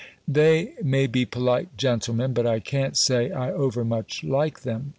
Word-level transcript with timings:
They 0.27 0.73
may 0.83 1.05
be 1.05 1.25
polite 1.27 1.77
gentlemen, 1.77 2.33
but 2.33 2.47
I 2.47 2.59
can't 2.59 2.97
say 2.97 3.29
I 3.29 3.51
over 3.51 3.85
much 3.85 4.23
like 4.23 4.61
them. 4.61 4.89